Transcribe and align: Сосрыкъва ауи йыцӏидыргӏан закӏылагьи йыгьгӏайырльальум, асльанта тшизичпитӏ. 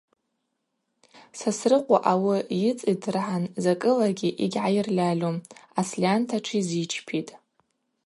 Сосрыкъва 1.39 1.97
ауи 2.11 2.39
йыцӏидыргӏан 2.61 3.43
закӏылагьи 3.63 4.29
йыгьгӏайырльальум, 4.41 5.35
асльанта 5.79 6.37
тшизичпитӏ. 6.43 7.33